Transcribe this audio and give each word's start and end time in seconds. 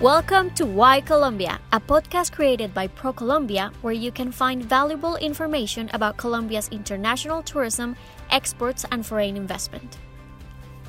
Welcome 0.00 0.50
to 0.50 0.64
Why 0.64 1.00
Colombia, 1.00 1.58
a 1.72 1.80
podcast 1.80 2.30
created 2.30 2.72
by 2.72 2.86
ProColombia 2.86 3.74
where 3.82 3.92
you 3.92 4.12
can 4.12 4.30
find 4.30 4.62
valuable 4.62 5.16
information 5.16 5.90
about 5.92 6.16
Colombia's 6.16 6.68
international 6.68 7.42
tourism, 7.42 7.96
exports, 8.30 8.86
and 8.92 9.04
foreign 9.04 9.36
investment. 9.36 9.98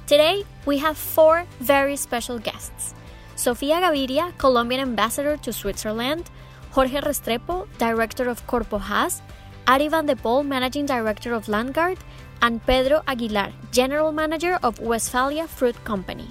Today, 0.05 0.44
we 0.68 0.77
have 0.77 0.95
four 0.95 1.48
very 1.59 1.95
special 1.95 2.38
guests 2.38 2.94
Sofia 3.36 3.82
Gaviria, 3.82 4.38
Colombian 4.38 4.80
ambassador 4.80 5.38
to 5.38 5.52
Switzerland, 5.52 6.30
Jorge 6.70 7.02
Restrepo, 7.02 7.68
director 7.80 8.30
of 8.30 8.46
Corpohass, 8.46 9.23
Ari 9.66 9.88
van 9.88 10.05
de 10.05 10.16
Pol, 10.16 10.44
managing 10.44 10.86
director 10.86 11.34
of 11.34 11.50
Landgard, 11.50 11.98
and 12.44 12.64
Pedro 12.68 13.02
Aguilar, 13.07 13.54
general 13.71 14.12
manager 14.12 14.60
of 14.62 14.80
Westphalia 14.80 15.48
Fruit 15.48 15.84
Company. 15.84 16.27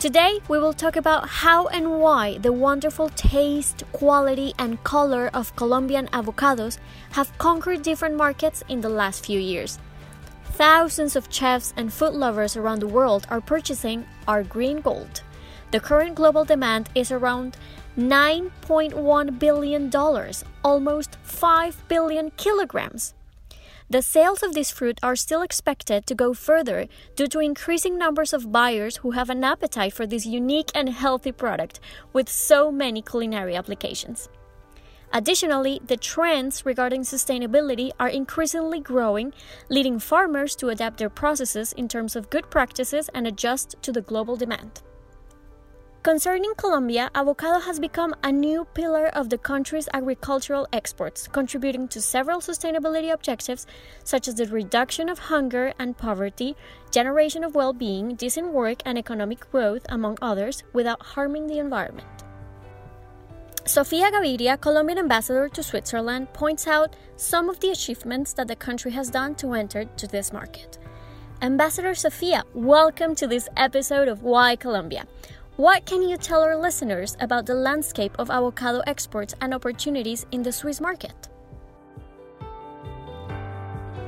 Today, 0.00 0.38
we 0.48 0.58
will 0.58 0.72
talk 0.72 0.96
about 0.96 1.28
how 1.28 1.66
and 1.66 2.00
why 2.00 2.38
the 2.38 2.54
wonderful 2.54 3.10
taste, 3.10 3.84
quality, 3.92 4.54
and 4.58 4.82
color 4.82 5.28
of 5.34 5.54
Colombian 5.56 6.06
avocados 6.06 6.78
have 7.10 7.36
conquered 7.36 7.82
different 7.82 8.16
markets 8.16 8.64
in 8.70 8.80
the 8.80 8.88
last 8.88 9.26
few 9.26 9.38
years. 9.38 9.78
Thousands 10.52 11.16
of 11.16 11.30
chefs 11.30 11.74
and 11.76 11.92
food 11.92 12.14
lovers 12.14 12.56
around 12.56 12.78
the 12.78 12.86
world 12.86 13.26
are 13.28 13.42
purchasing 13.42 14.06
our 14.26 14.42
green 14.42 14.80
gold. 14.80 15.20
The 15.70 15.80
current 15.80 16.14
global 16.14 16.46
demand 16.46 16.88
is 16.94 17.12
around 17.12 17.58
$9.1 17.98 19.38
billion, 19.38 19.90
almost 20.64 21.18
5 21.24 21.88
billion 21.88 22.30
kilograms. 22.38 23.12
The 23.90 24.02
sales 24.02 24.44
of 24.44 24.54
this 24.54 24.70
fruit 24.70 25.00
are 25.02 25.16
still 25.16 25.42
expected 25.42 26.06
to 26.06 26.14
go 26.14 26.32
further 26.32 26.86
due 27.16 27.26
to 27.26 27.40
increasing 27.40 27.98
numbers 27.98 28.32
of 28.32 28.52
buyers 28.52 28.98
who 28.98 29.10
have 29.10 29.30
an 29.30 29.42
appetite 29.42 29.92
for 29.92 30.06
this 30.06 30.24
unique 30.24 30.70
and 30.76 30.88
healthy 30.88 31.32
product 31.32 31.80
with 32.12 32.28
so 32.28 32.70
many 32.70 33.02
culinary 33.02 33.56
applications. 33.56 34.28
Additionally, 35.12 35.80
the 35.84 35.96
trends 35.96 36.64
regarding 36.64 37.00
sustainability 37.02 37.90
are 37.98 38.08
increasingly 38.08 38.78
growing, 38.78 39.32
leading 39.68 39.98
farmers 39.98 40.54
to 40.54 40.68
adapt 40.68 40.98
their 40.98 41.10
processes 41.10 41.72
in 41.72 41.88
terms 41.88 42.14
of 42.14 42.30
good 42.30 42.48
practices 42.48 43.10
and 43.12 43.26
adjust 43.26 43.74
to 43.82 43.90
the 43.90 44.02
global 44.02 44.36
demand. 44.36 44.82
Concerning 46.02 46.54
Colombia, 46.56 47.10
avocado 47.14 47.58
has 47.60 47.78
become 47.78 48.14
a 48.24 48.32
new 48.32 48.64
pillar 48.72 49.08
of 49.08 49.28
the 49.28 49.36
country's 49.36 49.86
agricultural 49.92 50.66
exports, 50.72 51.28
contributing 51.28 51.86
to 51.88 52.00
several 52.00 52.40
sustainability 52.40 53.12
objectives 53.12 53.66
such 54.02 54.26
as 54.26 54.36
the 54.36 54.46
reduction 54.46 55.10
of 55.10 55.18
hunger 55.18 55.74
and 55.78 55.98
poverty, 55.98 56.56
generation 56.90 57.44
of 57.44 57.54
well 57.54 57.74
being, 57.74 58.14
decent 58.14 58.50
work, 58.50 58.80
and 58.86 58.96
economic 58.96 59.40
growth, 59.50 59.84
among 59.90 60.16
others, 60.22 60.62
without 60.72 61.02
harming 61.02 61.48
the 61.48 61.58
environment. 61.58 62.08
Sofia 63.66 64.10
Gaviria, 64.10 64.58
Colombian 64.58 64.98
ambassador 64.98 65.50
to 65.50 65.62
Switzerland, 65.62 66.32
points 66.32 66.66
out 66.66 66.96
some 67.16 67.50
of 67.50 67.60
the 67.60 67.72
achievements 67.72 68.32
that 68.32 68.48
the 68.48 68.56
country 68.56 68.92
has 68.92 69.10
done 69.10 69.34
to 69.34 69.52
enter 69.52 69.84
to 69.84 70.06
this 70.06 70.32
market. 70.32 70.78
Ambassador 71.42 71.94
Sofia, 71.94 72.42
welcome 72.54 73.14
to 73.14 73.26
this 73.26 73.50
episode 73.54 74.08
of 74.08 74.22
Why 74.22 74.56
Colombia. 74.56 75.06
What 75.60 75.84
can 75.84 76.00
you 76.00 76.16
tell 76.16 76.40
our 76.40 76.56
listeners 76.56 77.18
about 77.20 77.44
the 77.44 77.52
landscape 77.52 78.18
of 78.18 78.30
avocado 78.30 78.80
exports 78.86 79.34
and 79.42 79.52
opportunities 79.52 80.24
in 80.32 80.42
the 80.42 80.50
Swiss 80.50 80.80
market? 80.80 81.28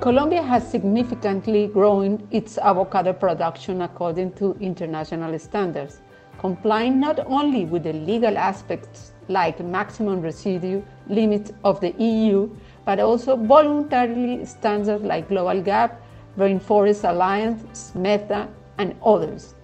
Colombia 0.01 0.41
has 0.41 0.67
significantly 0.67 1.67
grown 1.67 2.27
its 2.31 2.57
avocado 2.57 3.13
production 3.13 3.83
according 3.83 4.33
to 4.41 4.57
international 4.61 5.39
standards, 5.39 6.01
complying 6.39 6.99
not 6.99 7.19
only 7.27 7.67
with 7.67 7.83
the 7.83 7.93
legal 7.93 8.39
aspects 8.39 9.13
like 9.29 9.61
maximum 9.61 10.23
residue 10.23 10.81
limits 11.09 11.53
of 11.65 11.83
the 11.83 11.93
EU, 12.03 12.49
but 12.87 12.99
also 12.99 13.37
voluntarily 13.37 14.47
standards 14.47 15.05
like 15.05 15.29
Global 15.29 15.61
GAP, 15.61 16.01
Rainforest 16.39 17.07
Alliance, 17.07 17.93
META, 17.95 18.49
and 18.79 18.97
others. 19.05 19.55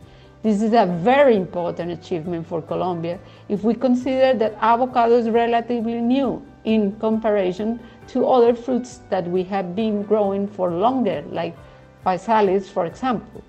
This 0.41 0.63
is 0.63 0.73
a 0.73 0.87
very 0.87 1.35
important 1.35 1.91
achievement 1.91 2.47
for 2.47 2.63
Colombia 2.63 3.19
if 3.49 3.65
we 3.65 3.75
consider 3.75 4.39
that 4.39 4.55
avocado 4.61 5.17
is 5.17 5.29
relatively 5.29 6.01
new 6.01 6.47
in 6.65 6.97
comparison 7.01 7.81
to 8.09 8.25
other 8.25 8.55
fruits 8.55 9.01
that 9.11 9.27
we 9.27 9.43
have 9.45 9.75
been 9.75 10.05
growing 10.05 10.47
for 10.47 10.71
longer, 10.71 11.25
like 11.31 11.57
physalis, 12.07 12.69
for 12.69 12.87
example. 12.87 13.43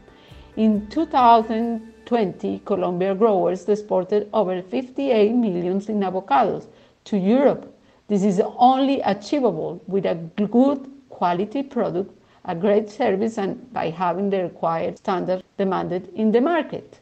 In 0.55 0.87
2020, 0.87 2.61
Colombia 2.65 3.13
growers 3.13 3.69
exported 3.69 4.27
over 4.33 4.59
58 4.59 5.31
millions 5.31 5.89
in 5.89 5.99
avocados 5.99 6.65
to 7.05 7.17
Europe. 7.17 7.71
This 8.07 8.23
is 8.23 8.41
only 8.57 8.99
achievable 9.01 9.79
with 9.85 10.07
a 10.07 10.15
good 10.15 10.89
quality 11.09 11.61
product 11.61 12.18
a 12.49 12.55
great 12.55 12.89
service 12.89 13.37
and 13.37 13.71
by 13.71 13.91
having 13.91 14.31
the 14.31 14.41
required 14.41 14.97
standard 14.97 15.43
demanded 15.59 16.09
in 16.15 16.31
the 16.31 16.41
market. 16.41 16.99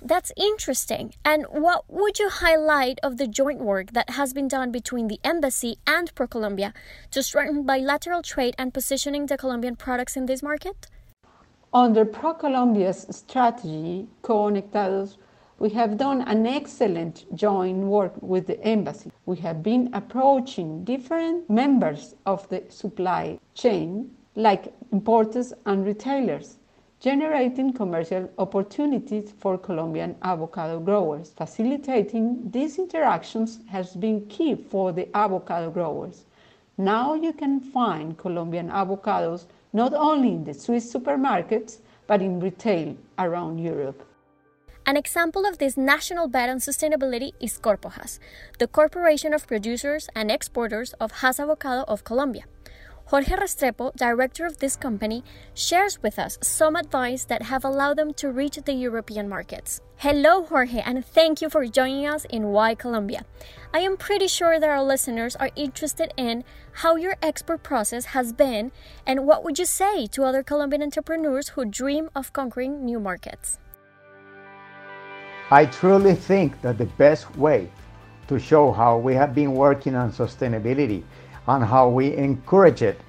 That's 0.00 0.30
interesting. 0.36 1.14
And 1.24 1.46
what 1.50 1.84
would 1.88 2.20
you 2.20 2.28
highlight 2.28 3.00
of 3.02 3.16
the 3.16 3.26
joint 3.26 3.60
work 3.60 3.92
that 3.94 4.10
has 4.10 4.32
been 4.32 4.46
done 4.46 4.70
between 4.70 5.08
the 5.08 5.18
embassy 5.24 5.78
and 5.88 6.14
ProColombia 6.14 6.72
to 7.10 7.22
strengthen 7.22 7.64
bilateral 7.64 8.22
trade 8.22 8.54
and 8.56 8.72
positioning 8.72 9.26
the 9.26 9.36
Colombian 9.36 9.74
products 9.74 10.16
in 10.16 10.26
this 10.26 10.42
market? 10.42 10.86
Under 11.72 12.04
ProColombia's 12.04 13.06
strategy, 13.10 14.06
Conectados, 14.22 15.16
we 15.58 15.70
have 15.70 15.96
done 15.96 16.20
an 16.22 16.46
excellent 16.46 17.24
joint 17.34 17.78
work 17.78 18.12
with 18.20 18.46
the 18.46 18.62
embassy. 18.62 19.10
We 19.26 19.38
have 19.38 19.64
been 19.64 19.90
approaching 19.94 20.84
different 20.84 21.50
members 21.50 22.14
of 22.26 22.48
the 22.50 22.62
supply 22.68 23.40
chain 23.54 24.10
like 24.36 24.72
importers 24.92 25.52
and 25.66 25.86
retailers, 25.86 26.56
generating 27.00 27.72
commercial 27.72 28.28
opportunities 28.38 29.32
for 29.38 29.58
Colombian 29.58 30.16
avocado 30.22 30.80
growers. 30.80 31.32
Facilitating 31.36 32.50
these 32.50 32.78
interactions 32.78 33.60
has 33.68 33.94
been 33.94 34.26
key 34.26 34.54
for 34.54 34.92
the 34.92 35.08
avocado 35.16 35.70
growers. 35.70 36.24
Now 36.76 37.14
you 37.14 37.32
can 37.32 37.60
find 37.60 38.18
Colombian 38.18 38.68
avocados 38.70 39.44
not 39.72 39.92
only 39.94 40.28
in 40.28 40.44
the 40.44 40.54
Swiss 40.54 40.92
supermarkets, 40.92 41.78
but 42.06 42.20
in 42.20 42.40
retail 42.40 42.96
around 43.18 43.58
Europe. 43.58 44.02
An 44.86 44.96
example 44.96 45.46
of 45.46 45.58
this 45.58 45.76
national 45.76 46.28
bet 46.28 46.50
on 46.50 46.58
sustainability 46.58 47.32
is 47.40 47.58
Corpohass, 47.58 48.18
the 48.58 48.66
corporation 48.66 49.32
of 49.32 49.46
producers 49.46 50.08
and 50.14 50.30
exporters 50.30 50.92
of 51.00 51.10
Hass 51.22 51.40
avocado 51.40 51.84
of 51.88 52.04
Colombia. 52.04 52.44
Jorge 53.06 53.36
Restrepo, 53.36 53.94
director 53.94 54.46
of 54.46 54.58
this 54.58 54.76
company, 54.76 55.22
shares 55.52 56.02
with 56.02 56.18
us 56.18 56.38
some 56.40 56.74
advice 56.74 57.24
that 57.26 57.42
have 57.42 57.62
allowed 57.62 57.98
them 57.98 58.14
to 58.14 58.30
reach 58.30 58.56
the 58.56 58.72
European 58.72 59.28
markets. 59.28 59.82
Hello, 59.96 60.42
Jorge, 60.44 60.80
and 60.80 61.04
thank 61.04 61.42
you 61.42 61.50
for 61.50 61.66
joining 61.66 62.06
us 62.06 62.24
in 62.30 62.48
Why 62.48 62.74
Colombia. 62.74 63.26
I 63.74 63.80
am 63.80 63.98
pretty 63.98 64.26
sure 64.26 64.58
that 64.58 64.70
our 64.70 64.82
listeners 64.82 65.36
are 65.36 65.50
interested 65.54 66.14
in 66.16 66.44
how 66.72 66.96
your 66.96 67.16
export 67.20 67.62
process 67.62 68.06
has 68.06 68.32
been 68.32 68.72
and 69.06 69.26
what 69.26 69.44
would 69.44 69.58
you 69.58 69.66
say 69.66 70.06
to 70.06 70.24
other 70.24 70.42
Colombian 70.42 70.82
entrepreneurs 70.82 71.50
who 71.50 71.66
dream 71.66 72.08
of 72.16 72.32
conquering 72.32 72.86
new 72.86 72.98
markets? 72.98 73.58
I 75.50 75.66
truly 75.66 76.14
think 76.14 76.60
that 76.62 76.78
the 76.78 76.86
best 76.96 77.36
way 77.36 77.70
to 78.28 78.38
show 78.38 78.72
how 78.72 78.96
we 78.96 79.14
have 79.14 79.34
been 79.34 79.52
working 79.52 79.94
on 79.94 80.10
sustainability 80.10 81.02
and 81.46 81.64
how 81.64 81.88
we 81.88 82.14
encourage 82.16 82.82
it 82.82 83.00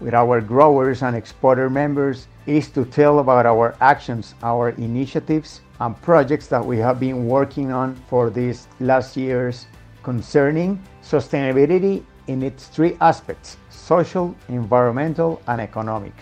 with 0.00 0.14
our 0.14 0.40
growers 0.40 1.02
and 1.02 1.16
exporter 1.16 1.70
members 1.70 2.28
is 2.46 2.68
to 2.68 2.84
tell 2.84 3.20
about 3.20 3.46
our 3.46 3.74
actions, 3.80 4.34
our 4.42 4.70
initiatives, 4.70 5.60
and 5.80 6.00
projects 6.02 6.46
that 6.48 6.64
we 6.64 6.78
have 6.78 7.00
been 7.00 7.26
working 7.26 7.72
on 7.72 7.94
for 8.08 8.30
these 8.30 8.68
last 8.80 9.16
years 9.16 9.66
concerning 10.02 10.82
sustainability 11.02 12.04
in 12.26 12.42
its 12.42 12.66
three 12.68 12.96
aspects 13.00 13.56
social, 13.70 14.34
environmental, 14.48 15.42
and 15.46 15.60
economic. 15.60 16.14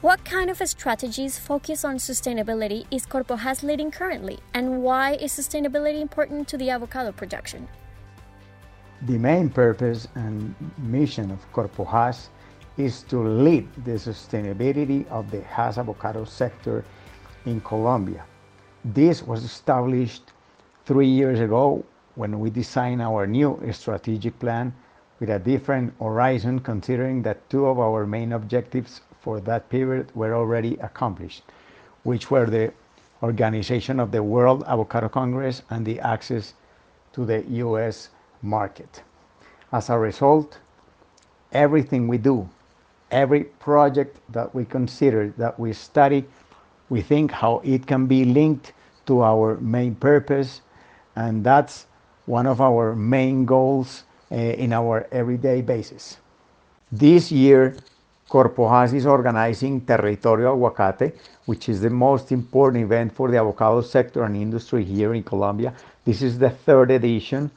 What 0.00 0.24
kind 0.24 0.48
of 0.50 0.58
strategies 0.68 1.38
focus 1.38 1.84
on 1.84 1.96
sustainability 1.96 2.86
is 2.90 3.04
Corpohass 3.06 3.62
leading 3.62 3.90
currently, 3.90 4.38
and 4.54 4.82
why 4.82 5.14
is 5.14 5.32
sustainability 5.32 6.00
important 6.00 6.46
to 6.48 6.56
the 6.56 6.70
avocado 6.70 7.12
production? 7.12 7.66
The 9.02 9.16
main 9.16 9.48
purpose 9.50 10.08
and 10.16 10.56
mission 10.76 11.30
of 11.30 11.52
Corpohass 11.52 12.30
is 12.76 13.02
to 13.04 13.20
lead 13.22 13.68
the 13.84 13.92
sustainability 13.92 15.06
of 15.08 15.30
the 15.30 15.40
Hass 15.42 15.78
avocado 15.78 16.24
sector 16.24 16.84
in 17.46 17.60
Colombia. 17.60 18.24
This 18.84 19.22
was 19.24 19.44
established 19.44 20.32
three 20.84 21.06
years 21.06 21.38
ago 21.38 21.84
when 22.16 22.40
we 22.40 22.50
designed 22.50 23.00
our 23.00 23.24
new 23.24 23.60
strategic 23.72 24.36
plan 24.40 24.74
with 25.20 25.30
a 25.30 25.38
different 25.38 25.94
horizon, 26.00 26.58
considering 26.58 27.22
that 27.22 27.48
two 27.48 27.66
of 27.66 27.78
our 27.78 28.04
main 28.04 28.32
objectives 28.32 29.00
for 29.20 29.38
that 29.40 29.68
period 29.68 30.10
were 30.16 30.34
already 30.34 30.74
accomplished, 30.76 31.44
which 32.02 32.30
were 32.32 32.46
the 32.46 32.72
organization 33.22 34.00
of 34.00 34.10
the 34.10 34.22
World 34.24 34.64
Avocado 34.66 35.08
Congress 35.08 35.62
and 35.70 35.86
the 35.86 36.00
access 36.00 36.54
to 37.12 37.24
the 37.24 37.44
US 37.62 38.08
market. 38.42 39.02
As 39.72 39.90
a 39.90 39.98
result, 39.98 40.58
everything 41.52 42.08
we 42.08 42.18
do, 42.18 42.48
every 43.10 43.44
project 43.44 44.18
that 44.32 44.54
we 44.54 44.64
consider, 44.64 45.32
that 45.38 45.58
we 45.58 45.72
study, 45.72 46.24
we 46.88 47.02
think 47.02 47.30
how 47.30 47.60
it 47.64 47.86
can 47.86 48.06
be 48.06 48.24
linked 48.24 48.72
to 49.06 49.22
our 49.22 49.56
main 49.56 49.94
purpose, 49.94 50.62
and 51.16 51.44
that's 51.44 51.86
one 52.26 52.46
of 52.46 52.60
our 52.60 52.94
main 52.94 53.44
goals 53.44 54.04
uh, 54.30 54.34
in 54.34 54.72
our 54.72 55.06
everyday 55.10 55.62
basis. 55.62 56.18
This 56.92 57.32
year, 57.32 57.76
Corpohass 58.28 58.92
is 58.92 59.06
organizing 59.06 59.80
Territorio 59.80 60.54
Aguacate, 60.54 61.14
which 61.46 61.68
is 61.68 61.80
the 61.80 61.90
most 61.90 62.30
important 62.30 62.84
event 62.84 63.14
for 63.14 63.30
the 63.30 63.38
avocado 63.38 63.80
sector 63.80 64.24
and 64.24 64.36
industry 64.36 64.84
here 64.84 65.14
in 65.14 65.22
Colombia. 65.22 65.72
This 66.04 66.20
is 66.20 66.38
the 66.38 66.50
third 66.50 66.90
edition. 66.90 67.50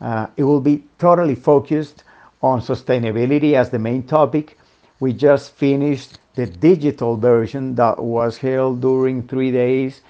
Uh, 0.00 0.26
it 0.36 0.44
will 0.44 0.60
be 0.60 0.84
totally 0.98 1.34
focused 1.34 2.04
on 2.42 2.60
sustainability 2.60 3.54
as 3.54 3.70
the 3.70 3.78
main 3.78 4.02
topic. 4.02 4.58
We 5.00 5.12
just 5.12 5.52
finished 5.52 6.18
the 6.34 6.46
digital 6.46 7.16
version 7.16 7.74
that 7.74 7.98
was 8.02 8.38
held 8.38 8.80
during 8.80 9.26
three 9.26 9.50
days 9.50 10.02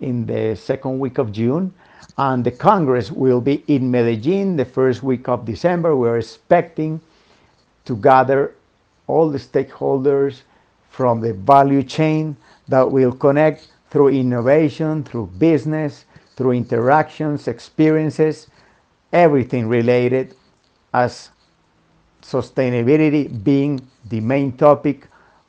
in 0.00 0.26
the 0.26 0.56
second 0.56 0.98
week 0.98 1.18
of 1.18 1.32
June. 1.32 1.72
And 2.18 2.44
the 2.44 2.50
Congress 2.50 3.10
will 3.12 3.40
be 3.40 3.62
in 3.68 3.90
Medellin 3.90 4.56
the 4.56 4.64
first 4.64 5.02
week 5.02 5.28
of 5.28 5.44
December. 5.44 5.94
We're 5.94 6.18
expecting 6.18 7.00
to 7.84 7.96
gather 7.96 8.54
all 9.06 9.30
the 9.30 9.38
stakeholders 9.38 10.40
from 10.90 11.20
the 11.20 11.34
value 11.34 11.82
chain 11.82 12.36
that 12.68 12.90
will 12.90 13.12
connect 13.12 13.68
through 13.90 14.08
innovation, 14.08 15.04
through 15.04 15.26
business, 15.38 16.04
through 16.36 16.52
interactions, 16.52 17.48
experiences, 17.48 18.48
everything 19.12 19.68
related 19.68 20.34
as 20.92 21.30
sustainability 22.22 23.42
being 23.44 23.86
the 24.08 24.20
main 24.20 24.52
topic 24.52 25.08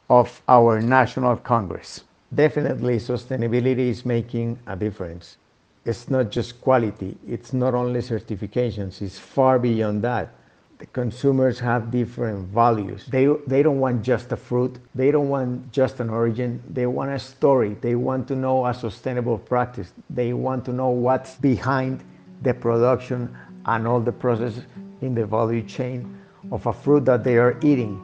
of 0.09 0.42
our 0.48 0.81
National 0.81 1.36
Congress. 1.36 2.04
Definitely, 2.33 2.98
sustainability 2.98 3.89
is 3.89 4.06
making 4.06 4.59
a 4.68 4.75
difference. 4.75 5.38
It's 5.86 6.09
not 6.09 6.30
just 6.30 6.59
quality, 6.62 7.18
it's 7.27 7.54
not 7.54 7.74
only 7.74 8.01
certifications, 8.01 9.01
it's 9.01 9.18
far 9.18 9.57
beyond 9.57 10.01
that. 10.04 10.33
The 10.80 10.86
consumers 10.88 11.59
have 11.59 11.89
different 11.89 12.50
values. 12.50 13.06
They, 13.07 13.25
they 13.48 13.63
don't 13.63 13.80
want 13.80 14.04
just 14.04 14.31
a 14.31 14.38
fruit, 14.38 14.77
they 14.94 15.09
don't 15.09 15.30
want 15.30 15.71
just 15.71 16.00
an 16.00 16.09
origin, 16.09 16.62
they 16.69 16.86
want 16.86 17.09
a 17.12 17.18
story. 17.18 17.75
They 17.81 17.95
want 17.95 18.27
to 18.27 18.36
know 18.36 18.65
a 18.68 18.74
sustainable 18.74 19.39
practice, 19.39 19.92
they 20.09 20.33
want 20.33 20.65
to 20.65 20.74
know 20.74 20.89
what's 20.89 21.36
behind 21.36 22.04
the 22.44 22.54
production 22.54 23.36
and 23.68 23.88
all 23.88 24.00
the 24.00 24.12
process 24.12 24.62
in 25.02 25.14
the 25.14 25.25
value 25.25 25.62
chain 25.64 26.18
of 26.52 26.66
a 26.66 26.74
fruit 26.74 27.06
that 27.06 27.24
they 27.24 27.38
are 27.38 27.58
eating. 27.62 28.02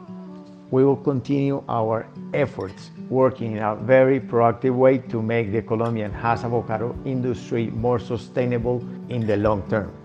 We 0.70 0.84
will 0.84 0.96
continue 0.96 1.62
our 1.68 2.06
efforts 2.32 2.90
working 3.08 3.56
in 3.56 3.62
a 3.62 3.76
very 3.76 4.20
proactive 4.20 4.74
way 4.74 4.98
to 4.98 5.22
make 5.22 5.52
the 5.52 5.62
Colombian 5.62 6.12
Hass 6.12 6.44
avocado 6.44 6.96
industry 7.04 7.68
more 7.70 7.98
sustainable 7.98 8.80
in 9.08 9.26
the 9.26 9.36
long 9.36 9.62
term. 9.68 10.03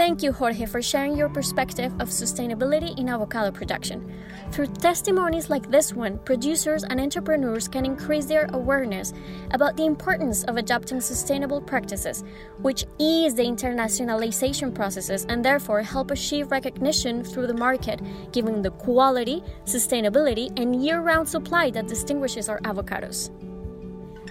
Thank 0.00 0.22
you, 0.22 0.32
Jorge, 0.32 0.64
for 0.64 0.80
sharing 0.80 1.14
your 1.14 1.28
perspective 1.28 1.92
of 2.00 2.08
sustainability 2.08 2.98
in 2.98 3.10
avocado 3.10 3.50
production. 3.50 4.10
Through 4.50 4.68
testimonies 4.68 5.50
like 5.50 5.70
this 5.70 5.92
one, 5.92 6.16
producers 6.20 6.84
and 6.84 6.98
entrepreneurs 6.98 7.68
can 7.68 7.84
increase 7.84 8.24
their 8.24 8.46
awareness 8.54 9.12
about 9.50 9.76
the 9.76 9.84
importance 9.84 10.42
of 10.44 10.56
adopting 10.56 11.02
sustainable 11.02 11.60
practices, 11.60 12.24
which 12.62 12.86
ease 12.98 13.34
the 13.34 13.42
internationalization 13.42 14.74
processes 14.74 15.26
and 15.28 15.44
therefore 15.44 15.82
help 15.82 16.10
achieve 16.10 16.50
recognition 16.50 17.22
through 17.22 17.46
the 17.46 17.52
market, 17.52 18.00
given 18.32 18.62
the 18.62 18.70
quality, 18.70 19.42
sustainability, 19.66 20.48
and 20.58 20.82
year 20.82 21.02
round 21.02 21.28
supply 21.28 21.70
that 21.72 21.88
distinguishes 21.88 22.48
our 22.48 22.60
avocados. 22.60 23.28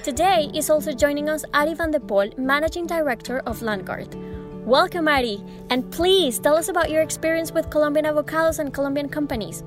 Today 0.02 0.50
is 0.56 0.72
also 0.72 0.94
joining 0.94 1.30
us 1.30 1.46
Ari 1.54 1.76
van 1.76 1.92
de 1.92 2.00
Pol, 2.00 2.32
Managing 2.40 2.88
Director 2.88 3.42
of 3.42 3.62
Landgard. 3.62 4.18
Welcome, 4.66 5.08
Ari, 5.08 5.42
and 5.70 5.90
please 5.90 6.38
tell 6.38 6.56
us 6.56 6.68
about 6.68 6.92
your 6.92 7.02
experience 7.02 7.52
with 7.52 7.70
Colombian 7.70 8.06
avocados 8.06 8.60
and 8.60 8.74
Colombian 8.74 9.08
companies. 9.08 9.64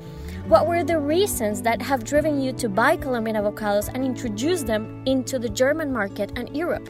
What 0.46 0.66
were 0.66 0.84
the 0.84 1.00
reasons 1.00 1.62
that 1.62 1.80
have 1.80 2.04
driven 2.04 2.40
you 2.40 2.52
to 2.52 2.68
buy 2.68 2.96
Colombian 2.96 3.36
avocados 3.36 3.88
and 3.92 4.04
introduce 4.04 4.62
them 4.62 5.02
into 5.06 5.38
the 5.38 5.48
German 5.48 5.92
market 5.92 6.30
and 6.36 6.54
Europe? 6.54 6.88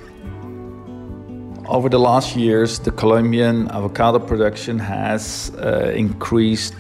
Over 1.69 1.89
the 1.89 2.01
last 2.01 2.35
years, 2.35 2.81
the 2.81 2.91
Colombian 2.91 3.71
avocado 3.71 4.19
production 4.19 4.81
has 4.81 5.53
uh, 5.59 5.93
increased 5.95 6.75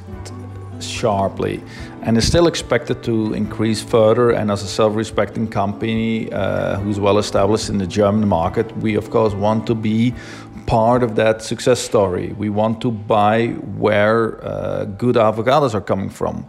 sharply 0.80 1.62
and 2.02 2.19
is 2.19 2.26
still 2.26 2.48
expected 2.48 3.02
to 3.04 3.32
increase 3.32 3.80
further. 3.80 4.30
And 4.30 4.50
as 4.50 4.62
a 4.62 4.69
self 4.69 4.96
respecting 4.96 5.46
company 5.48 6.32
uh, 6.32 6.78
who's 6.80 6.98
well 6.98 7.19
established 7.19 7.69
in 7.69 7.78
the 7.78 7.86
German 7.86 8.28
market, 8.28 8.76
we 8.78 8.96
of 8.96 9.10
course 9.10 9.34
want 9.34 9.66
to 9.69 9.74
be 9.74 10.14
part 10.72 11.02
of 11.02 11.16
that 11.16 11.42
success 11.42 11.80
story. 11.80 12.32
We 12.38 12.48
want 12.48 12.80
to 12.80 12.90
buy 12.90 13.48
where 13.76 14.42
uh, 14.42 14.86
good 14.86 15.16
avocados 15.16 15.74
are 15.74 15.82
coming 15.82 16.08
from. 16.08 16.46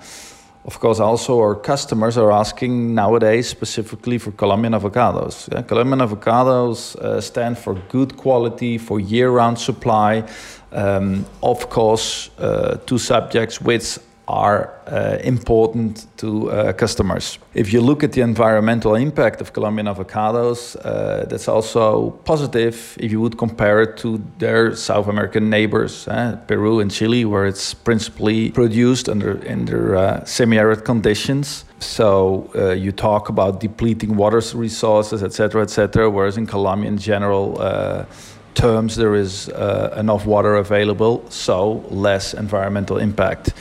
Of 0.64 0.80
course, 0.80 1.02
also 1.02 1.42
our 1.42 1.56
customers 1.56 2.18
are 2.18 2.32
asking 2.32 2.96
nowadays 2.96 3.50
specifically 3.50 4.18
for 4.18 4.32
Colombian 4.32 4.74
avocados. 4.74 5.52
Yeah, 5.52 5.64
Colombian 5.64 6.00
avocados 6.00 6.96
uh, 6.96 7.20
stand 7.20 7.58
for 7.58 7.74
good 7.90 8.16
quality, 8.16 8.78
for 8.78 8.98
year 8.98 9.30
round 9.30 9.60
supply. 9.60 10.24
Um, 10.72 11.26
of 11.42 11.70
course, 11.70 12.30
uh, 12.40 12.78
two 12.86 13.00
subjects 13.00 13.60
which 13.60 14.00
are 14.28 14.74
uh, 14.88 15.18
important 15.24 16.08
to 16.18 16.50
uh, 16.50 16.74
customers. 16.74 17.40
If 17.54 17.74
you 17.74 17.82
look 17.82 18.04
at 18.04 18.14
the 18.14 18.22
environmental 18.22 18.96
impact 18.96 19.42
of 19.42 19.52
Colombian 19.52 19.88
avocados, 19.88 20.78
uh, 20.78 21.26
that's 21.26 21.48
also 21.48 22.12
positive 22.24 22.98
if 23.00 23.12
you 23.12 23.20
would 23.20 23.38
compare 23.38 23.82
it 23.82 23.98
to 23.98 24.22
their 24.40 24.76
South 24.76 25.08
American 25.08 25.50
neighbors, 25.50 26.08
eh, 26.08 26.36
Peru 26.48 26.80
and 26.80 26.90
Chile, 26.90 27.26
where 27.26 27.46
it's 27.46 27.74
principally 27.74 28.52
produced 28.52 29.10
under, 29.10 29.42
under 29.50 29.96
uh, 29.96 30.24
semi-arid 30.24 30.86
conditions. 30.86 31.66
So 31.80 32.50
uh, 32.56 32.72
you 32.72 32.94
talk 32.94 33.28
about 33.28 33.60
depleting 33.60 34.16
water 34.16 34.42
resources, 34.56 35.22
etc., 35.22 35.64
etc., 35.64 36.10
whereas 36.10 36.38
in 36.38 36.46
Colombia, 36.48 36.90
in 36.90 36.98
general, 36.98 37.58
uh, 37.60 38.06
terms, 38.54 38.96
there 38.96 39.16
is 39.16 39.50
enough 39.98 40.26
water 40.26 40.56
available, 40.56 41.30
so 41.30 41.84
less 41.90 42.34
environmental 42.34 43.00
impact. 43.00 43.54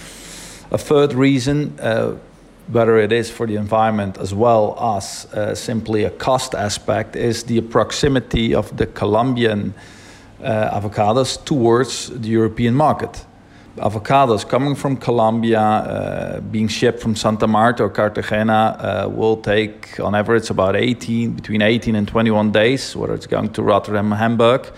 A 0.72 0.78
third 0.78 1.12
reason, 1.12 1.78
uh, 1.80 2.16
whether 2.68 2.96
it 2.96 3.12
is 3.12 3.30
for 3.30 3.46
the 3.46 3.56
environment 3.56 4.16
as 4.16 4.32
well 4.32 4.74
as 4.96 5.26
uh, 5.34 5.54
simply 5.54 6.04
a 6.04 6.10
cost 6.10 6.54
aspect, 6.54 7.14
is 7.14 7.42
the 7.44 7.60
proximity 7.60 8.54
of 8.54 8.74
the 8.78 8.86
Colombian 8.86 9.74
uh, 10.42 10.80
avocados 10.80 11.44
towards 11.44 12.08
the 12.08 12.28
European 12.30 12.74
market. 12.74 13.22
Avocados 13.76 14.48
coming 14.48 14.74
from 14.74 14.96
Colombia, 14.96 15.60
uh, 15.60 16.40
being 16.40 16.68
shipped 16.68 17.00
from 17.00 17.16
Santa 17.16 17.46
Marta 17.46 17.82
or 17.82 17.90
Cartagena, 17.90 19.04
uh, 19.04 19.08
will 19.10 19.36
take 19.36 20.00
on 20.00 20.14
average 20.14 20.48
about 20.48 20.74
18, 20.74 21.32
between 21.32 21.60
18 21.60 21.94
and 21.96 22.08
21 22.08 22.50
days, 22.50 22.96
whether 22.96 23.12
it's 23.12 23.26
going 23.26 23.52
to 23.52 23.62
Rotterdam, 23.62 24.10
or 24.10 24.16
Hamburg 24.16 24.72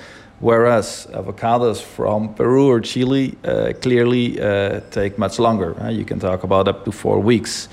whereas 0.44 1.06
avocados 1.12 1.80
from 1.80 2.34
Peru 2.34 2.68
or 2.68 2.78
Chile 2.80 3.34
uh, 3.44 3.72
clearly 3.80 4.38
uh, 4.38 4.80
take 4.90 5.18
much 5.18 5.38
longer. 5.38 5.74
Uh, 5.80 5.88
you 5.88 6.04
can 6.04 6.18
talk 6.18 6.44
about 6.44 6.68
up 6.68 6.84
to 6.84 6.92
four 6.92 7.18
weeks. 7.18 7.68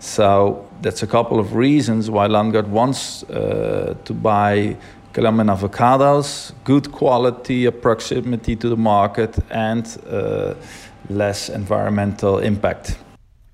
So 0.00 0.66
that's 0.82 1.04
a 1.04 1.06
couple 1.06 1.38
of 1.38 1.54
reasons 1.54 2.10
why 2.10 2.26
Landgard 2.26 2.66
wants 2.66 3.22
uh, 3.22 3.94
to 4.04 4.12
buy 4.12 4.76
Colombian 5.12 5.46
avocados, 5.46 6.52
good 6.64 6.90
quality, 6.90 7.66
a 7.66 7.72
proximity 7.72 8.56
to 8.56 8.68
the 8.68 8.76
market, 8.76 9.38
and 9.50 9.86
uh, 10.10 10.54
less 11.08 11.48
environmental 11.48 12.40
impact. 12.40 12.98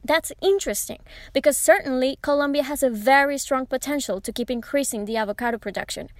That's 0.04 0.32
interesting 0.42 0.98
because 1.32 1.56
certainly 1.56 2.18
Colombia 2.20 2.62
has 2.64 2.82
a 2.82 2.90
very 2.90 3.38
strong 3.38 3.64
potential 3.64 4.20
to 4.20 4.32
keep 4.32 4.50
increasing 4.50 5.06
the 5.06 5.16
avocado 5.16 5.56
production. 5.56 6.10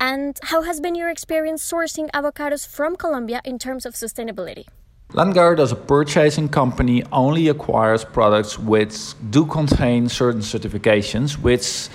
And 0.00 0.38
how 0.42 0.62
has 0.62 0.80
been 0.80 0.96
your 0.96 1.08
experience 1.08 1.62
sourcing 1.62 2.10
avocados 2.10 2.66
from 2.66 2.96
Colombia 2.96 3.40
in 3.44 3.58
terms 3.58 3.86
of 3.86 3.94
sustainability? 3.94 4.66
Landgard, 5.12 5.58
as 5.60 5.72
a 5.72 5.76
purchasing 5.76 6.48
company, 6.48 7.02
only 7.12 7.48
acquires 7.48 8.04
products 8.04 8.58
which 8.58 9.14
do 9.30 9.46
contain 9.46 10.08
certain 10.08 10.42
certifications 10.42 11.38
which 11.38 11.88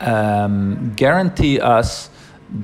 um, 0.00 0.92
guarantee 0.96 1.60
us 1.60 2.10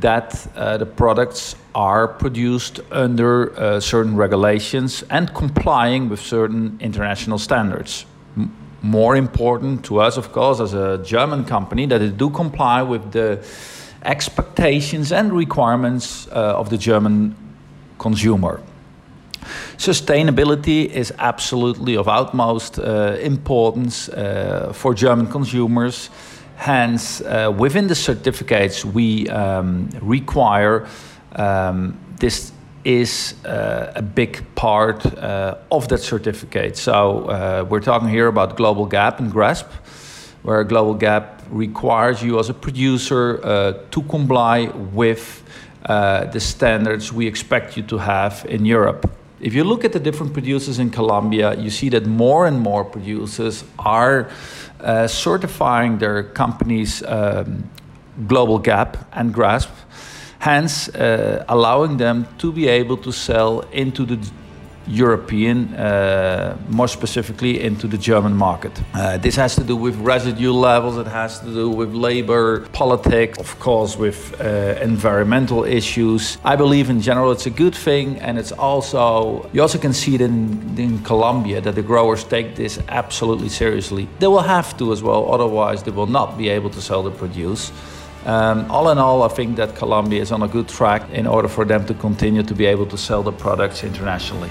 that 0.00 0.46
uh, 0.54 0.76
the 0.76 0.86
products 0.86 1.56
are 1.74 2.06
produced 2.06 2.80
under 2.90 3.58
uh, 3.58 3.80
certain 3.80 4.16
regulations 4.16 5.02
and 5.10 5.32
complying 5.34 6.08
with 6.08 6.20
certain 6.20 6.76
international 6.80 7.38
standards. 7.38 8.04
M- 8.36 8.54
more 8.82 9.16
important 9.16 9.84
to 9.86 10.00
us, 10.00 10.16
of 10.16 10.30
course, 10.32 10.60
as 10.60 10.74
a 10.74 10.98
German 10.98 11.44
company, 11.44 11.86
that 11.86 12.02
it 12.02 12.18
do 12.18 12.30
comply 12.30 12.82
with 12.82 13.12
the 13.12 13.42
expectations 14.02 15.10
and 15.10 15.32
requirements 15.32 16.28
uh, 16.28 16.58
of 16.58 16.68
the 16.68 16.78
German 16.78 17.34
consumer. 17.98 18.60
Sustainability 19.76 20.86
is 20.86 21.12
absolutely 21.18 21.96
of 21.96 22.08
utmost 22.08 22.78
uh, 22.78 23.16
importance 23.20 24.08
uh, 24.08 24.72
for 24.74 24.94
German 24.94 25.26
consumers. 25.26 26.10
Hence, 26.58 27.20
uh, 27.20 27.54
within 27.56 27.86
the 27.86 27.94
certificates 27.94 28.84
we 28.84 29.28
um, 29.28 29.88
require, 30.02 30.88
um, 31.36 31.96
this 32.18 32.50
is 32.84 33.34
uh, 33.44 33.92
a 33.94 34.02
big 34.02 34.44
part 34.56 35.06
uh, 35.06 35.56
of 35.70 35.86
that 35.86 35.98
certificate. 35.98 36.76
So, 36.76 37.26
uh, 37.26 37.64
we're 37.70 37.80
talking 37.80 38.08
here 38.08 38.26
about 38.26 38.56
Global 38.56 38.86
Gap 38.86 39.20
and 39.20 39.30
GRASP, 39.30 39.68
where 40.42 40.64
Global 40.64 40.94
Gap 40.94 41.44
requires 41.48 42.24
you 42.24 42.40
as 42.40 42.48
a 42.48 42.54
producer 42.54 43.38
to 43.90 44.02
comply 44.02 44.66
with 44.92 45.44
the 45.86 46.40
standards 46.40 47.12
we 47.12 47.28
expect 47.28 47.76
you 47.76 47.84
to 47.84 47.98
have 47.98 48.44
in 48.48 48.64
Europe. 48.64 49.08
If 49.40 49.54
you 49.54 49.62
look 49.62 49.84
at 49.84 49.92
the 49.92 50.00
different 50.00 50.32
producers 50.32 50.80
in 50.80 50.90
Colombia, 50.90 51.54
you 51.54 51.70
see 51.70 51.88
that 51.90 52.06
more 52.06 52.48
and 52.48 52.58
more 52.58 52.84
producers 52.84 53.62
are 53.78 54.26
uh, 54.26 54.32
certifying 55.06 55.98
their 55.98 56.22
company's 56.22 57.02
um, 57.02 57.68
global 58.26 58.58
gap 58.58 58.96
and 59.12 59.32
GRASP, 59.32 59.70
hence 60.38 60.88
uh, 60.88 61.44
allowing 61.48 61.96
them 61.96 62.26
to 62.38 62.52
be 62.52 62.68
able 62.68 62.96
to 62.96 63.12
sell 63.12 63.60
into 63.72 64.04
the 64.04 64.18
European, 64.88 65.74
uh, 65.74 66.56
more 66.68 66.88
specifically 66.88 67.62
into 67.62 67.86
the 67.86 67.98
German 67.98 68.34
market. 68.34 68.72
Uh, 68.94 69.18
this 69.18 69.36
has 69.36 69.54
to 69.54 69.64
do 69.64 69.76
with 69.76 69.96
residue 69.96 70.52
levels, 70.52 70.96
it 70.96 71.06
has 71.06 71.40
to 71.40 71.52
do 71.52 71.68
with 71.68 71.92
labor 71.92 72.66
politics, 72.72 73.38
of 73.38 73.58
course, 73.60 73.96
with 73.96 74.34
uh, 74.40 74.78
environmental 74.80 75.64
issues. 75.64 76.38
I 76.44 76.56
believe 76.56 76.90
in 76.90 77.00
general 77.00 77.32
it's 77.32 77.46
a 77.46 77.50
good 77.50 77.74
thing, 77.74 78.18
and 78.18 78.38
it's 78.38 78.52
also, 78.52 79.48
you 79.52 79.60
also 79.60 79.78
can 79.78 79.92
see 79.92 80.14
it 80.14 80.20
in, 80.20 80.78
in 80.78 80.98
Colombia 81.04 81.60
that 81.60 81.74
the 81.74 81.82
growers 81.82 82.24
take 82.24 82.56
this 82.56 82.78
absolutely 82.88 83.48
seriously. 83.48 84.08
They 84.18 84.26
will 84.26 84.40
have 84.42 84.76
to 84.78 84.92
as 84.92 85.02
well, 85.02 85.32
otherwise, 85.32 85.82
they 85.82 85.90
will 85.90 86.06
not 86.06 86.38
be 86.38 86.48
able 86.48 86.70
to 86.70 86.80
sell 86.80 87.02
the 87.02 87.10
produce. 87.10 87.72
Um, 88.24 88.70
all 88.70 88.90
in 88.90 88.98
all, 88.98 89.22
I 89.22 89.28
think 89.28 89.56
that 89.56 89.76
Colombia 89.76 90.20
is 90.20 90.32
on 90.32 90.42
a 90.42 90.48
good 90.48 90.68
track 90.68 91.08
in 91.10 91.26
order 91.26 91.48
for 91.48 91.64
them 91.64 91.86
to 91.86 91.94
continue 91.94 92.42
to 92.42 92.54
be 92.54 92.66
able 92.66 92.86
to 92.86 92.98
sell 92.98 93.22
the 93.22 93.32
products 93.32 93.84
internationally. 93.84 94.50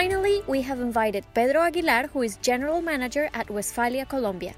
Finally, 0.00 0.40
we 0.46 0.62
have 0.62 0.80
invited 0.80 1.26
Pedro 1.34 1.60
Aguilar, 1.60 2.06
who 2.06 2.22
is 2.22 2.38
General 2.38 2.80
Manager 2.80 3.28
at 3.34 3.50
Westphalia 3.50 4.06
Colombia. 4.06 4.54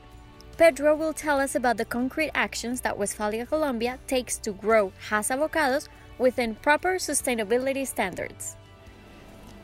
Pedro 0.56 0.94
will 0.94 1.12
tell 1.12 1.40
us 1.40 1.56
about 1.56 1.78
the 1.78 1.84
concrete 1.84 2.30
actions 2.32 2.80
that 2.82 2.96
Westphalia 2.96 3.44
Colombia 3.44 3.98
takes 4.06 4.36
to 4.36 4.52
grow 4.52 4.92
Hass 5.08 5.30
avocados 5.30 5.88
within 6.16 6.54
proper 6.54 6.94
sustainability 6.94 7.84
standards. 7.84 8.54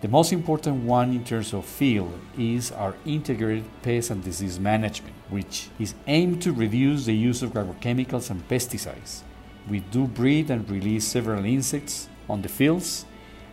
The 0.00 0.08
most 0.08 0.32
important 0.32 0.82
one 0.82 1.12
in 1.12 1.22
terms 1.22 1.54
of 1.54 1.64
field 1.64 2.18
is 2.36 2.72
our 2.72 2.96
integrated 3.06 3.70
pest 3.82 4.10
and 4.10 4.24
disease 4.24 4.58
management, 4.58 5.14
which 5.30 5.68
is 5.78 5.94
aimed 6.08 6.42
to 6.42 6.50
reduce 6.50 7.04
the 7.04 7.14
use 7.14 7.40
of 7.40 7.52
agrochemicals 7.52 8.30
and 8.30 8.42
pesticides. 8.48 9.22
We 9.70 9.78
do 9.78 10.08
breed 10.08 10.50
and 10.50 10.68
release 10.68 11.06
several 11.06 11.44
insects 11.44 12.08
on 12.28 12.42
the 12.42 12.48
fields 12.48 13.04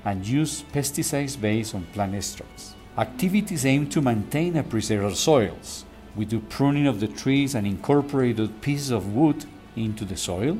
and 0.06 0.26
use 0.26 0.64
pesticides 0.72 1.40
based 1.40 1.74
on 1.74 1.84
plant 1.92 2.16
extracts. 2.16 2.76
Activities 2.98 3.66
aim 3.66 3.90
to 3.90 4.02
maintain 4.02 4.56
and 4.56 4.70
preserve 4.70 5.04
our 5.04 5.16
soils. 5.16 5.84
We 6.16 6.24
do 6.24 6.40
pruning 6.40 6.88
of 6.88 7.00
the 7.00 7.08
trees 7.08 7.56
and 7.56 7.68
incorporate 7.68 8.62
pieces 8.62 8.92
of 8.92 9.14
wood 9.14 9.46
into 9.76 10.06
the 10.06 10.16
soil. 10.16 10.60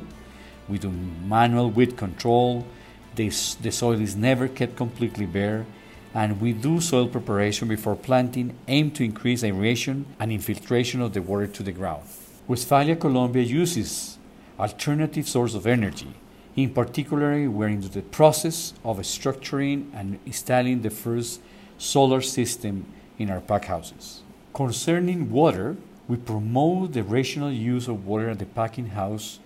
We 0.68 0.78
do 0.78 0.90
manual 0.90 1.70
weed 1.70 1.96
control. 1.96 2.66
This, 3.14 3.54
the 3.54 3.70
soil 3.70 4.00
is 4.00 4.16
never 4.16 4.48
kept 4.48 4.76
completely 4.76 5.24
bare. 5.24 5.64
And 6.12 6.40
we 6.40 6.52
do 6.52 6.80
soil 6.80 7.08
preparation 7.08 7.68
before 7.68 7.96
planting, 7.96 8.56
aim 8.68 8.90
to 8.92 9.04
increase 9.04 9.44
aeration 9.44 10.06
and 10.18 10.32
infiltration 10.32 11.00
of 11.00 11.14
the 11.14 11.22
water 11.22 11.46
to 11.46 11.62
the 11.62 11.72
ground. 11.72 12.04
Westphalia 12.48 12.96
Colombia 12.96 13.42
uses 13.42 14.18
alternative 14.58 15.28
source 15.28 15.54
of 15.54 15.66
energy 15.66 16.14
in 16.56 16.70
particular, 16.70 17.48
we're 17.50 17.68
into 17.68 17.90
the 17.90 18.00
process 18.00 18.72
of 18.82 18.98
structuring 19.00 19.90
and 19.92 20.18
installing 20.24 20.80
the 20.80 20.90
first 20.90 21.40
solar 21.76 22.22
system 22.22 22.86
in 23.18 23.30
our 23.30 23.40
pack 23.40 23.66
houses. 23.66 24.22
Concerning 24.54 25.30
water, 25.30 25.76
we 26.08 26.16
promote 26.16 26.94
the 26.94 27.02
rational 27.02 27.52
use 27.52 27.88
of 27.88 28.06
water 28.06 28.30
at 28.30 28.38
the 28.38 28.46
packing 28.46 28.86
house 28.86 29.38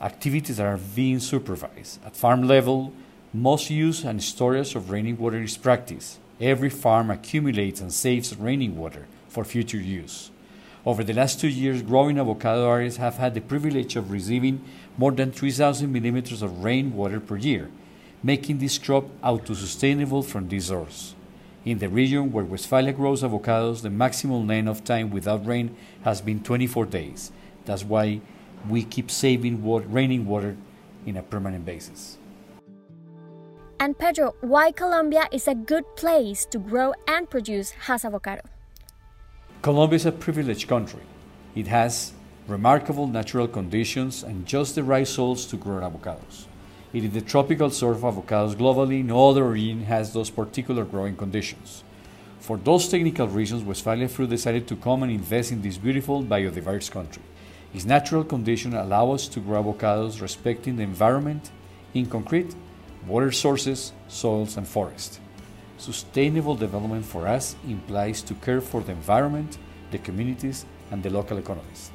activities 0.00 0.58
that 0.58 0.66
are 0.66 0.78
being 0.94 1.18
supervised. 1.18 1.98
At 2.04 2.14
farm 2.14 2.46
level, 2.46 2.92
most 3.32 3.70
use 3.70 4.04
and 4.04 4.22
storage 4.22 4.76
of 4.76 4.90
raining 4.90 5.18
water 5.18 5.42
is 5.42 5.56
practiced. 5.56 6.20
Every 6.40 6.70
farm 6.70 7.10
accumulates 7.10 7.80
and 7.80 7.92
saves 7.92 8.36
raining 8.36 8.76
water 8.76 9.06
for 9.28 9.44
future 9.44 9.78
use. 9.78 10.30
Over 10.86 11.02
the 11.02 11.14
last 11.14 11.40
two 11.40 11.48
years, 11.48 11.82
growing 11.82 12.16
avocado 12.16 12.70
areas 12.70 12.98
have 12.98 13.16
had 13.16 13.34
the 13.34 13.40
privilege 13.40 13.96
of 13.96 14.12
receiving 14.12 14.62
more 14.96 15.10
than 15.10 15.32
3,000 15.32 15.92
millimeters 15.92 16.42
of 16.42 16.62
rainwater 16.62 17.18
per 17.18 17.36
year, 17.36 17.72
making 18.22 18.58
this 18.58 18.78
crop 18.78 19.06
auto-sustainable 19.20 20.22
from 20.22 20.48
this 20.48 20.66
source. 20.66 21.16
In 21.64 21.80
the 21.80 21.88
region 21.88 22.30
where 22.30 22.44
Westphalia 22.44 22.92
grows 22.92 23.24
avocados, 23.24 23.82
the 23.82 23.90
maximum 23.90 24.46
length 24.46 24.68
of 24.68 24.84
time 24.84 25.10
without 25.10 25.44
rain 25.44 25.74
has 26.04 26.20
been 26.20 26.40
24 26.44 26.86
days. 26.86 27.32
That's 27.64 27.82
why 27.82 28.20
we 28.68 28.84
keep 28.84 29.10
saving 29.10 29.64
water, 29.64 29.88
raining 29.88 30.24
water 30.24 30.56
in 31.04 31.16
a 31.16 31.22
permanent 31.24 31.64
basis. 31.64 32.16
And 33.80 33.98
Pedro, 33.98 34.36
why 34.40 34.70
Colombia 34.70 35.26
is 35.32 35.48
a 35.48 35.54
good 35.56 35.84
place 35.96 36.46
to 36.46 36.58
grow 36.58 36.94
and 37.08 37.28
produce 37.28 37.72
Hass 37.72 38.04
avocado? 38.04 38.42
Colombia 39.62 39.96
is 39.96 40.06
a 40.06 40.12
privileged 40.12 40.68
country. 40.68 41.02
It 41.54 41.66
has 41.66 42.12
remarkable 42.46 43.06
natural 43.08 43.48
conditions, 43.48 44.22
and 44.22 44.46
just 44.46 44.74
the 44.74 44.84
right 44.84 45.08
soils 45.08 45.46
to 45.46 45.56
grow 45.56 45.80
avocados. 45.80 46.46
It 46.92 47.04
is 47.04 47.10
the 47.10 47.20
tropical 47.20 47.70
source 47.70 47.96
of 47.96 48.02
avocados 48.02 48.54
globally. 48.54 49.04
No 49.04 49.30
other 49.30 49.44
region 49.44 49.84
has 49.84 50.12
those 50.12 50.30
particular 50.30 50.84
growing 50.84 51.16
conditions. 51.16 51.82
For 52.38 52.56
those 52.56 52.88
technical 52.88 53.26
reasons, 53.26 53.64
Westphalia 53.64 54.08
Fruit 54.08 54.30
decided 54.30 54.68
to 54.68 54.76
come 54.76 55.02
and 55.02 55.10
invest 55.10 55.50
in 55.50 55.62
this 55.62 55.78
beautiful 55.78 56.22
biodiverse 56.22 56.90
country. 56.90 57.22
Its 57.74 57.84
natural 57.84 58.22
conditions 58.22 58.74
allow 58.74 59.10
us 59.10 59.26
to 59.28 59.40
grow 59.40 59.64
avocados 59.64 60.20
respecting 60.20 60.76
the 60.76 60.84
environment 60.84 61.50
in 61.92 62.06
concrete, 62.06 62.54
water 63.06 63.32
sources, 63.32 63.92
soils, 64.06 64.56
and 64.56 64.68
forest. 64.68 65.20
Sustainable 65.78 66.54
development 66.54 67.04
for 67.04 67.26
us 67.26 67.54
implies 67.68 68.22
to 68.22 68.34
care 68.34 68.60
for 68.60 68.80
the 68.80 68.92
environment, 68.92 69.58
the 69.90 69.98
communities, 69.98 70.64
and 70.90 71.02
the 71.02 71.10
local 71.10 71.38
economies. 71.38 71.90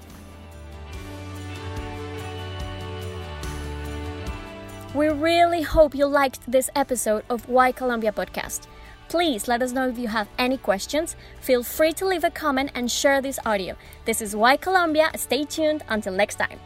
We 4.93 5.07
really 5.07 5.61
hope 5.61 5.95
you 5.95 6.05
liked 6.05 6.39
this 6.51 6.69
episode 6.75 7.23
of 7.29 7.47
Why 7.47 7.71
Colombia 7.71 8.11
podcast. 8.11 8.67
Please 9.07 9.47
let 9.47 9.61
us 9.61 9.71
know 9.71 9.87
if 9.87 9.97
you 9.97 10.09
have 10.09 10.27
any 10.37 10.57
questions. 10.57 11.15
Feel 11.39 11.63
free 11.63 11.93
to 11.93 12.05
leave 12.05 12.23
a 12.23 12.29
comment 12.29 12.71
and 12.75 12.91
share 12.91 13.21
this 13.21 13.39
audio. 13.45 13.75
This 14.05 14.21
is 14.21 14.35
Why 14.35 14.57
Colombia. 14.57 15.11
Stay 15.15 15.45
tuned 15.45 15.83
until 15.87 16.13
next 16.13 16.35
time. 16.35 16.59